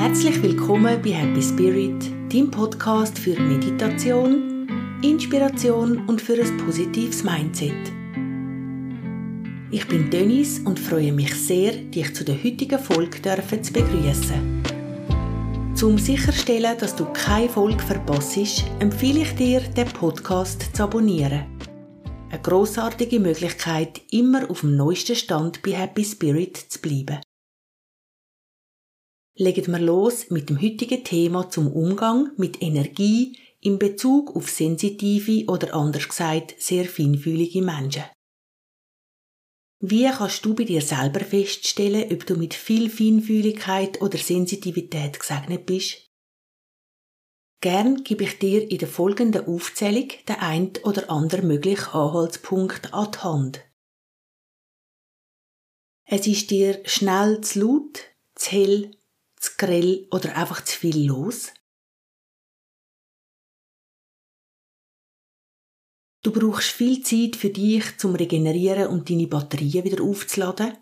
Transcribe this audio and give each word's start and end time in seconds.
Herzlich 0.00 0.40
willkommen 0.44 1.02
bei 1.02 1.10
Happy 1.10 1.42
Spirit, 1.42 2.32
dem 2.32 2.52
Podcast 2.52 3.18
für 3.18 3.38
Meditation, 3.38 4.68
Inspiration 5.02 6.06
und 6.06 6.22
für 6.22 6.40
ein 6.40 6.56
positives 6.56 7.24
Mindset. 7.24 7.74
Ich 9.72 9.88
bin 9.88 10.08
Dennis 10.08 10.60
und 10.60 10.78
freue 10.78 11.12
mich 11.12 11.34
sehr, 11.34 11.72
dich 11.72 12.14
zu 12.14 12.24
der 12.24 12.36
heutigen 12.36 12.78
Folge 12.78 13.20
zu 13.60 13.72
begrüßen. 13.72 14.62
Zum 15.74 15.98
sicherstellen, 15.98 16.78
dass 16.78 16.94
du 16.94 17.04
keine 17.06 17.48
Folge 17.48 17.82
verpasst, 17.82 18.66
empfehle 18.78 19.22
ich 19.22 19.34
dir, 19.34 19.60
den 19.62 19.88
Podcast 19.88 20.76
zu 20.76 20.84
abonnieren. 20.84 21.44
Eine 22.30 22.40
großartige 22.40 23.18
Möglichkeit, 23.18 24.00
immer 24.12 24.48
auf 24.48 24.60
dem 24.60 24.76
neuesten 24.76 25.16
Stand 25.16 25.60
bei 25.62 25.72
Happy 25.72 26.04
Spirit 26.04 26.56
zu 26.56 26.80
bleiben 26.80 27.18
legen 29.38 29.72
wir 29.72 29.78
los 29.78 30.30
mit 30.30 30.48
dem 30.50 30.60
heutigen 30.60 31.04
Thema 31.04 31.48
zum 31.48 31.72
Umgang 31.72 32.32
mit 32.36 32.60
Energie 32.60 33.38
in 33.60 33.78
Bezug 33.78 34.34
auf 34.34 34.50
sensitive 34.50 35.50
oder 35.50 35.74
anders 35.74 36.08
gesagt 36.08 36.54
sehr 36.58 36.84
feinfühlige 36.84 37.62
Menschen. 37.62 38.04
Wie 39.80 40.10
kannst 40.10 40.44
du 40.44 40.54
bei 40.54 40.64
dir 40.64 40.82
selber 40.82 41.20
feststellen, 41.20 42.12
ob 42.12 42.26
du 42.26 42.34
mit 42.34 42.52
viel 42.52 42.90
Feinfühligkeit 42.90 44.02
oder 44.02 44.18
Sensitivität 44.18 45.20
gesegnet 45.20 45.66
bist? 45.66 46.04
Gern 47.60 48.02
gebe 48.02 48.24
ich 48.24 48.38
dir 48.40 48.68
in 48.68 48.78
der 48.78 48.88
folgenden 48.88 49.46
Aufzählung 49.46 50.08
den 50.28 50.36
ein 50.36 50.72
oder 50.82 51.10
anderen 51.10 51.46
möglichen 51.46 51.92
Anhaltspunkt 51.92 52.92
an 52.92 53.10
die 53.12 53.18
Hand. 53.18 53.64
Es 56.06 56.26
ist 56.26 56.50
dir 56.50 56.80
schnell 56.84 57.40
zu 57.42 57.60
laut, 57.60 58.00
zu 58.34 58.50
hell 58.50 58.98
zu 59.40 59.52
grell 59.56 60.06
oder 60.10 60.36
einfach 60.36 60.62
zu 60.64 60.78
viel 60.78 61.06
los? 61.06 61.52
Du 66.24 66.32
brauchst 66.32 66.70
viel 66.70 67.02
Zeit 67.02 67.36
für 67.36 67.50
dich 67.50 67.96
zum 67.96 68.14
Regenerieren 68.14 68.88
und 68.88 69.08
deine 69.08 69.28
Batterien 69.28 69.84
wieder 69.84 70.02
aufzuladen. 70.02 70.76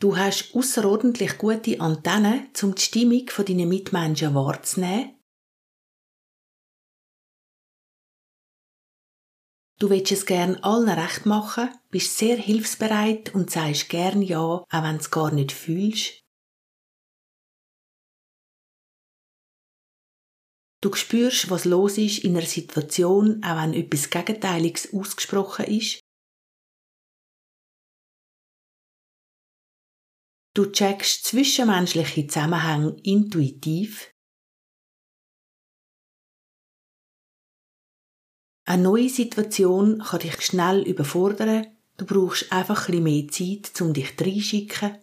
Du 0.00 0.16
hast 0.16 0.54
außerordentlich 0.54 1.36
gute 1.38 1.80
Antennen, 1.80 2.48
um 2.62 2.74
die 2.74 2.82
Stimmung 2.82 3.26
deiner 3.26 3.66
Mitmenschen 3.66 4.34
wahrzunehmen 4.34 5.17
Du 9.80 9.90
willst 9.90 10.10
es 10.10 10.26
gern 10.26 10.56
allen 10.56 10.88
recht 10.88 11.24
machen, 11.24 11.70
bist 11.90 12.18
sehr 12.18 12.36
hilfsbereit 12.36 13.32
und 13.32 13.50
sagst 13.50 13.88
gern 13.88 14.22
ja, 14.22 14.40
auch 14.40 14.66
wenn 14.70 14.96
du 14.96 15.00
es 15.00 15.10
gar 15.10 15.32
nicht 15.32 15.52
fühlst. 15.52 16.24
Du 20.80 20.92
spürst, 20.94 21.50
was 21.50 21.64
los 21.64 21.96
ist 21.98 22.24
in 22.24 22.36
einer 22.36 22.46
Situation, 22.46 23.42
auch 23.44 23.62
wenn 23.62 23.74
etwas 23.74 24.10
Gegenteiliges 24.10 24.92
ausgesprochen 24.92 25.66
ist. 25.66 26.00
Du 30.54 30.66
checkst 30.66 31.24
zwischenmenschliche 31.24 32.26
Zusammenhänge 32.26 32.96
intuitiv. 33.04 34.12
Eine 38.68 38.82
neue 38.82 39.08
Situation 39.08 39.98
kann 40.00 40.20
dich 40.20 40.42
schnell 40.42 40.82
überfordern. 40.82 41.74
Du 41.96 42.04
brauchst 42.04 42.52
einfach 42.52 42.90
ein 42.90 43.02
mehr 43.02 43.26
Zeit, 43.28 43.80
um 43.80 43.94
dich 43.94 44.14
reinschicken. 44.20 45.02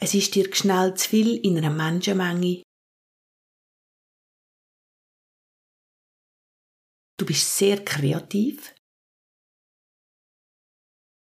Es 0.00 0.12
ist 0.12 0.34
dir 0.34 0.52
schnell 0.52 0.94
zu 0.96 1.08
viel 1.08 1.36
in 1.36 1.56
einer 1.56 1.70
Menschenmenge. 1.70 2.64
Du 7.16 7.24
bist 7.24 7.56
sehr 7.56 7.84
kreativ. 7.84 8.74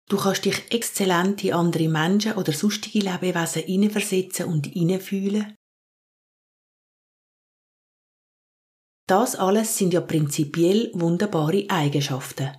Du 0.09 0.19
kannst 0.19 0.45
dich 0.45 0.71
exzellent 0.71 1.43
in 1.43 1.53
andere 1.53 1.89
Menschen 1.89 2.35
oder 2.35 2.53
sonstige 2.53 3.01
Lebewesen 3.01 3.65
hineinversetzen 3.65 4.47
und 4.47 4.69
hineinfühlen. 4.69 5.57
Das 9.07 9.37
alles 9.37 9.79
sind 9.79 9.93
ja 9.93 10.01
prinzipiell 10.01 10.91
wunderbare 10.95 11.67
Eigenschaften. 11.69 12.57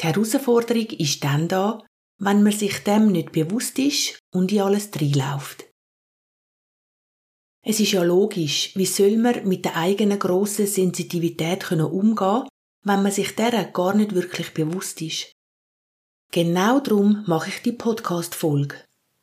Die 0.00 0.06
Herausforderung 0.06 0.86
ist 0.86 1.22
dann 1.22 1.46
da, 1.48 1.84
wenn 2.18 2.42
man 2.42 2.52
sich 2.52 2.82
dem 2.84 3.12
nicht 3.12 3.32
bewusst 3.32 3.78
ist 3.78 4.18
und 4.32 4.50
in 4.50 4.62
alles 4.62 4.90
reinläuft. 4.94 5.66
Es 7.66 7.80
ist 7.80 7.92
ja 7.92 8.02
logisch, 8.02 8.72
wie 8.76 8.86
soll 8.86 9.16
man 9.16 9.46
mit 9.46 9.64
der 9.64 9.76
eigenen 9.76 10.18
grossen 10.18 10.66
Sensitivität 10.66 11.70
umgehen 11.72 12.46
wenn 12.84 13.02
man 13.02 13.12
sich 13.12 13.34
deren 13.34 13.72
gar 13.72 13.94
nicht 13.94 14.14
wirklich 14.14 14.52
bewusst 14.52 15.00
ist. 15.00 15.32
Genau 16.30 16.80
darum 16.80 17.24
mache 17.26 17.48
ich 17.48 17.62
die 17.62 17.72
Podcast-Folge. 17.72 18.76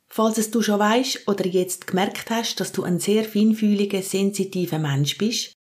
Falls 0.09 0.37
es 0.39 0.49
du 0.49 0.61
schon 0.61 0.79
weißt 0.79 1.27
oder 1.27 1.45
jetzt 1.45 1.87
gemerkt 1.87 2.31
hast, 2.31 2.59
dass 2.59 2.71
du 2.71 2.83
ein 2.83 2.99
sehr 2.99 3.23
feinfühliger, 3.23 4.01
sensitiver 4.01 4.79
Mensch 4.79 5.17
bist, 5.17 5.53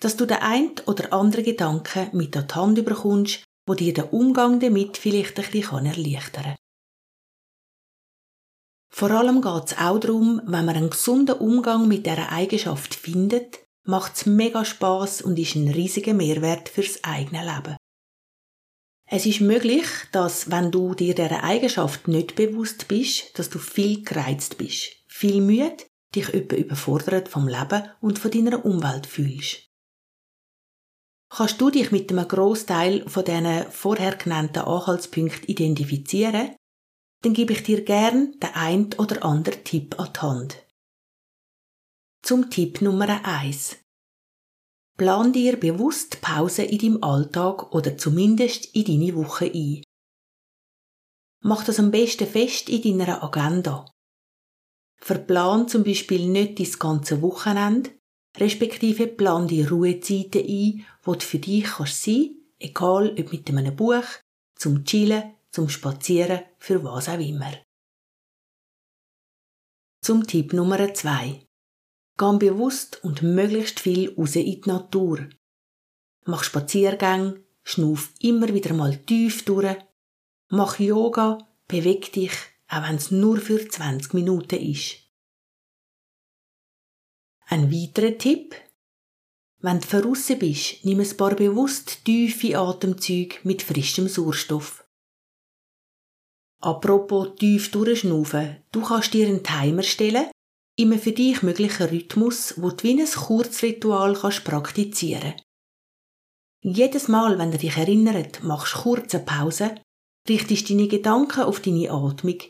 dass 0.00 0.16
du 0.16 0.26
den 0.26 0.38
ein 0.38 0.72
oder 0.86 1.12
anderen 1.12 1.44
Gedanken 1.44 2.16
mit 2.16 2.34
die 2.34 2.54
Hand 2.54 2.78
überkommst, 2.78 3.44
wo 3.66 3.74
dir 3.74 3.92
den 3.92 4.04
Umgang 4.04 4.60
damit 4.60 4.96
vielleicht 4.96 5.38
ein 5.38 5.50
bisschen 5.50 5.86
erleichtern 5.86 6.44
kann. 6.44 6.56
Vor 8.90 9.10
allem 9.10 9.42
geht 9.42 9.64
es 9.66 9.78
auch 9.78 9.98
darum, 9.98 10.40
wenn 10.46 10.64
man 10.64 10.76
einen 10.76 10.90
gesunden 10.90 11.36
Umgang 11.36 11.86
mit 11.86 12.06
dieser 12.06 12.32
Eigenschaft 12.32 12.94
findet, 12.94 13.60
macht 13.84 14.16
es 14.16 14.26
mega 14.26 14.64
Spass 14.64 15.22
und 15.22 15.38
ist 15.38 15.54
ein 15.54 15.68
riesiger 15.68 16.14
Mehrwert 16.14 16.68
fürs 16.68 17.04
eigene 17.04 17.44
Leben. 17.44 17.76
Es 19.10 19.24
ist 19.24 19.40
möglich, 19.40 19.86
dass, 20.12 20.50
wenn 20.50 20.70
du 20.70 20.94
dir 20.94 21.14
dieser 21.14 21.42
Eigenschaft 21.42 22.08
nicht 22.08 22.34
bewusst 22.34 22.88
bist, 22.88 23.38
dass 23.38 23.48
du 23.48 23.58
viel 23.58 24.02
gereizt 24.02 24.58
bist, 24.58 24.92
viel 25.06 25.40
müde, 25.40 25.84
dich 26.14 26.34
etwa 26.34 26.56
überfordert 26.56 27.28
vom 27.28 27.48
Leben 27.48 27.88
und 28.00 28.18
von 28.18 28.30
deiner 28.30 28.64
Umwelt 28.64 29.06
fühlst. 29.06 29.67
Kannst 31.30 31.60
du 31.60 31.70
dich 31.70 31.92
mit 31.92 32.10
einem 32.10 32.26
Großteil 32.26 33.08
von 33.08 33.24
diesen 33.24 33.70
vorher 33.70 34.16
genannten 34.16 34.60
Anhaltspunkten 34.60 35.48
identifizieren? 35.48 36.56
Dann 37.22 37.34
gebe 37.34 37.52
ich 37.52 37.62
dir 37.62 37.84
gern 37.84 38.38
den 38.40 38.54
ein 38.54 38.94
oder 38.94 39.24
anderen 39.24 39.62
Tipp 39.64 39.98
an 39.98 40.12
die 40.14 40.20
Hand. 40.20 40.66
Zum 42.22 42.48
Tipp 42.50 42.80
Nummer 42.80 43.24
eins: 43.24 43.76
Plan 44.96 45.32
dir 45.32 45.58
bewusst 45.58 46.20
Pause 46.20 46.62
in 46.62 46.78
deinem 46.78 47.04
Alltag 47.04 47.74
oder 47.74 47.98
zumindest 47.98 48.74
in 48.74 48.84
deine 48.84 49.14
Woche 49.14 49.46
ein. 49.46 49.82
Mach 51.40 51.64
das 51.64 51.78
am 51.78 51.90
besten 51.90 52.26
fest 52.26 52.68
in 52.68 52.98
deiner 52.98 53.22
Agenda. 53.22 53.84
Verplan 54.96 55.68
zum 55.68 55.84
Beispiel 55.84 56.28
nicht 56.28 56.58
das 56.58 56.78
ganze 56.78 57.22
Wochenende, 57.22 57.97
respektive 58.36 59.06
plan 59.06 59.48
die 59.48 59.62
Ruhezeiten 59.62 60.44
ein, 60.46 60.86
wo 61.02 61.14
du 61.14 61.20
für 61.20 61.38
dich 61.38 61.64
kannst 61.64 62.02
sein, 62.02 62.36
egal 62.58 63.14
ob 63.18 63.32
mit 63.32 63.48
einem 63.48 63.74
Buch, 63.74 64.04
zum 64.56 64.84
Chillen, 64.84 65.34
zum 65.50 65.68
Spazieren, 65.68 66.42
für 66.58 66.82
was 66.84 67.08
auch 67.08 67.18
immer. 67.18 67.52
Zum 70.02 70.26
Tipp 70.26 70.52
Nummer 70.52 70.92
zwei: 70.94 71.46
Geh 72.16 72.38
bewusst 72.38 73.02
und 73.04 73.22
möglichst 73.22 73.80
viel 73.80 74.14
raus 74.14 74.36
in 74.36 74.44
die 74.44 74.62
Natur. 74.66 75.28
Mach 76.24 76.44
Spaziergänge, 76.44 77.42
schnuff 77.64 78.12
immer 78.20 78.52
wieder 78.52 78.74
mal 78.74 78.96
tief 78.96 79.44
durch, 79.44 79.76
mach 80.50 80.78
Yoga, 80.78 81.38
beweg 81.66 82.12
dich, 82.12 82.32
auch 82.68 82.82
wenn 82.82 82.96
es 82.96 83.10
nur 83.10 83.38
für 83.38 83.68
20 83.68 84.14
Minuten 84.14 84.56
ist. 84.56 85.07
Ein 87.50 87.72
weiterer 87.72 88.18
Tipp. 88.18 88.54
Wenn 89.60 89.80
du 89.80 89.86
verrissen 89.86 90.38
bist, 90.38 90.84
nimm 90.84 91.00
ein 91.00 91.16
paar 91.16 91.34
bewusst 91.34 92.04
tiefe 92.04 92.58
Atemzüge 92.58 93.36
mit 93.42 93.62
frischem 93.62 94.06
Sauerstoff. 94.06 94.84
Apropos 96.60 97.36
tief 97.36 97.70
durchschnaufen, 97.70 98.58
du 98.70 98.82
kannst 98.82 99.14
dir 99.14 99.26
einen 99.26 99.42
Timer 99.42 99.82
stellen, 99.82 100.30
immer 100.76 100.98
für 100.98 101.12
dich 101.12 101.42
möglichen 101.42 101.86
Rhythmus, 101.86 102.52
wo 102.58 102.68
du 102.68 102.82
wie 102.82 103.00
ein 103.00 103.08
Kurzritual 103.08 104.12
kannst 104.12 104.44
praktizieren 104.44 105.40
Jedes 106.60 107.08
Mal, 107.08 107.38
wenn 107.38 107.50
du 107.50 107.56
dich 107.56 107.78
erinnert, 107.78 108.42
machst 108.42 108.74
du 108.74 108.80
kurze 108.80 109.20
Pause, 109.20 109.74
richtest 110.28 110.68
deine 110.68 110.86
Gedanken 110.86 111.44
auf 111.44 111.60
deine 111.60 111.90
Atmung, 111.90 112.40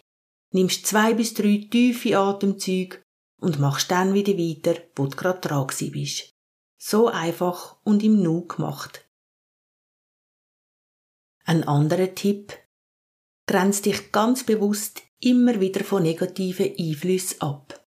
nimmst 0.53 0.89
zwei 0.89 1.15
bis 1.15 1.35
drei 1.35 1.69
tiefe 1.71 2.19
Atemzüge 2.19 2.99
und 3.38 3.58
machst 3.58 3.90
dann 3.90 4.14
wieder 4.14 4.35
weiter, 4.35 4.81
wo 4.96 5.06
du 5.06 5.17
gerade 5.17 5.40
dran 5.40 5.67
bist. 5.93 6.35
So 6.76 7.08
einfach 7.08 7.76
und 7.85 8.02
im 8.02 8.23
Nu 8.23 8.46
gemacht. 8.46 9.08
Ein 11.44 11.64
anderer 11.64 12.14
Tipp. 12.14 12.52
Grenz 13.46 13.81
dich 13.82 14.12
ganz 14.12 14.44
bewusst 14.44 15.02
immer 15.20 15.61
wieder 15.61 15.82
von 15.82 16.02
negativen 16.02 16.75
Einflüssen 16.79 17.40
ab. 17.40 17.87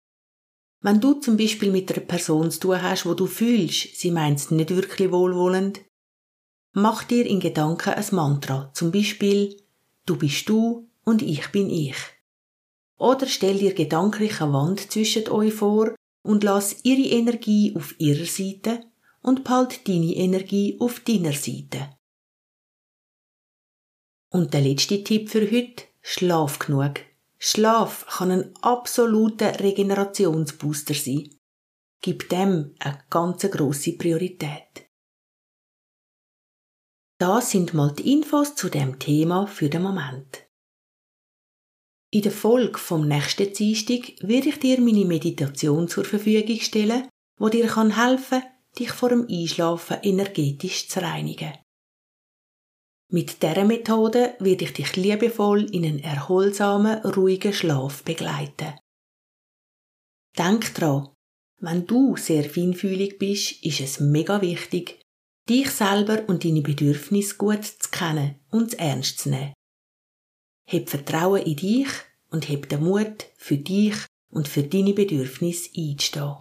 Wenn 0.82 1.00
du 1.00 1.14
zum 1.14 1.38
Beispiel 1.38 1.72
mit 1.72 1.92
einer 1.92 2.06
Person 2.06 2.50
zu 2.50 2.60
tun 2.60 2.82
hast, 2.82 3.06
wo 3.06 3.14
du 3.14 3.28
fühlst, 3.28 3.96
sie 3.98 4.10
meint 4.10 4.40
es 4.40 4.52
nicht 4.52 4.72
wirklich 4.72 5.12
wohlwollend, 5.12 5.82
mach 6.74 7.04
dir 7.04 7.26
in 7.28 7.40
Gedanken 7.40 7.94
ein 7.94 8.06
Mantra, 8.12 8.72
zum 8.74 8.92
Beispiel 8.92 9.58
Du 10.08 10.18
bist 10.18 10.50
du 10.50 10.90
und 11.04 11.22
ich 11.22 11.52
bin 11.52 11.70
ich. 11.70 11.96
Oder 13.02 13.26
stell 13.26 13.58
dir 13.58 13.74
gedanklich 13.74 14.42
eine 14.42 14.54
Wand 14.54 14.92
zwischen 14.92 15.28
euch 15.30 15.56
vor 15.56 15.96
und 16.24 16.44
lass 16.44 16.86
ihre 16.86 17.10
Energie 17.10 17.76
auf 17.76 18.00
ihrer 18.00 18.28
Seite 18.28 18.86
und 19.24 19.44
behalt 19.44 19.88
deine 19.88 20.14
Energie 20.14 20.78
auf 20.80 21.00
deiner 21.00 21.34
Seite. 21.34 21.98
Und 24.30 24.54
der 24.54 24.62
letzte 24.62 25.04
Tipp 25.04 25.32
für 25.32 25.50
heute, 25.50 25.86
schlaf 26.04 26.60
genug. 26.60 27.00
Schlaf 27.40 28.06
kann 28.06 28.30
ein 28.30 28.56
absoluter 28.62 29.60
Regenerationsbooster 29.60 30.94
sein. 30.94 31.40
Gib 32.02 32.30
dem 32.30 32.76
eine 32.78 33.04
ganz 33.10 33.42
grosse 33.50 33.94
Priorität. 33.94 34.92
Das 37.18 37.50
sind 37.50 37.74
mal 37.74 37.94
die 37.94 38.14
Infos 38.14 38.54
zu 38.54 38.70
dem 38.70 39.00
Thema 39.00 39.48
für 39.48 39.70
den 39.70 39.82
Moment. 39.82 40.51
In 42.14 42.24
der 42.24 42.32
Folge 42.34 42.78
vom 42.78 43.08
nächsten 43.08 43.54
Dienstag 43.54 44.16
werde 44.20 44.50
ich 44.50 44.60
dir 44.60 44.82
meine 44.82 45.06
Meditation 45.06 45.88
zur 45.88 46.04
Verfügung 46.04 46.60
stellen, 46.60 47.08
wo 47.38 47.48
dir 47.48 47.74
helfen 47.74 48.42
kann, 48.42 48.44
dich 48.78 48.92
vor 48.92 49.10
dem 49.10 49.28
Einschlafen 49.30 49.98
energetisch 50.04 50.90
zu 50.90 51.02
reinigen. 51.02 51.54
Mit 53.10 53.42
dieser 53.42 53.64
Methode 53.64 54.36
werde 54.40 54.66
ich 54.66 54.74
dich 54.74 54.96
liebevoll 54.98 55.74
in 55.74 55.86
einen 55.86 56.00
erholsamen, 56.00 57.00
ruhigen 57.06 57.54
Schlaf 57.54 58.04
begleiten. 58.04 58.78
Denk 60.38 60.74
dran, 60.76 61.10
wenn 61.60 61.86
du 61.88 62.18
sehr 62.18 62.44
feinfühlig 62.44 63.20
bist, 63.20 63.64
ist 63.64 63.80
es 63.80 64.00
mega 64.00 64.42
wichtig, 64.42 65.02
dich 65.50 65.70
selber 65.70 66.24
und 66.28 66.44
deine 66.44 66.62
Bedürfnisse 66.62 67.36
gut 67.36 67.66
zu 67.66 67.90
kennen 67.90 68.40
und 68.50 68.80
ernst 68.80 69.20
zu 69.20 69.30
nehmen. 69.30 69.54
Heb 70.72 70.90
Vertrauen 70.90 71.42
in 71.42 71.58
dich 71.58 71.90
und 72.30 72.48
heb 72.48 72.70
den 72.70 72.86
Mut, 72.86 73.26
für 73.36 73.58
dich 73.58 73.96
und 74.32 74.48
für 74.48 74.64
deine 74.64 74.94
Bedürfnisse 74.94 75.70
einzustehen. 75.76 76.36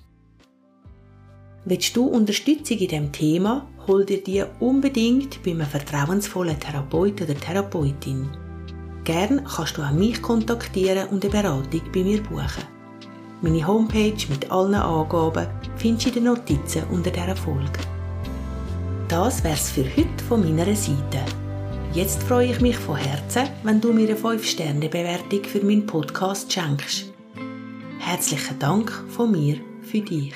Willst 1.64 1.96
du 1.96 2.04
Unterstützung 2.06 2.78
in 2.78 2.86
diesem 2.86 3.10
Thema, 3.10 3.68
hol 3.88 4.04
dir 4.04 4.22
die 4.22 4.44
unbedingt 4.60 5.42
bei 5.42 5.50
einem 5.50 5.66
vertrauensvollen 5.66 6.60
Therapeut 6.60 7.20
oder 7.20 7.34
Therapeutin. 7.34 8.30
Gern 9.02 9.42
kannst 9.44 9.76
du 9.76 9.82
auch 9.82 9.90
mich 9.90 10.22
kontaktieren 10.22 11.08
und 11.08 11.24
eine 11.24 11.32
Beratung 11.32 11.82
bei 11.92 12.04
mir 12.04 12.22
buchen. 12.22 12.62
Meine 13.42 13.66
Homepage 13.66 14.28
mit 14.28 14.48
allen 14.48 14.76
Angaben 14.76 15.48
findest 15.74 16.06
du 16.06 16.08
in 16.10 16.14
den 16.14 16.24
Notizen 16.32 16.84
unter 16.92 17.10
dieser 17.10 17.34
Folge. 17.34 17.80
Das 19.08 19.42
wär's 19.42 19.70
für 19.70 19.84
heute 19.96 20.24
von 20.28 20.40
meiner 20.40 20.76
Seite. 20.76 21.24
Jetzt 21.92 22.22
freue 22.22 22.52
ich 22.52 22.60
mich 22.60 22.76
von 22.76 22.94
Herzen, 22.94 23.48
wenn 23.64 23.80
du 23.80 23.92
mir 23.92 24.08
eine 24.08 24.16
5-Sterne-Bewertung 24.16 25.42
für 25.42 25.64
meinen 25.64 25.86
Podcast 25.86 26.52
schenkst. 26.52 27.12
Herzlichen 27.98 28.60
Dank 28.60 28.92
von 29.08 29.32
mir 29.32 29.56
für 29.82 30.00
dich. 30.00 30.34